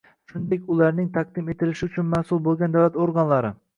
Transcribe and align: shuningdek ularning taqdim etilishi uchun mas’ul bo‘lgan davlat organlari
shuningdek 0.29 0.63
ularning 0.75 1.11
taqdim 1.17 1.53
etilishi 1.55 1.91
uchun 1.91 2.09
mas’ul 2.17 2.43
bo‘lgan 2.49 2.75
davlat 2.77 2.99
organlari 3.07 3.53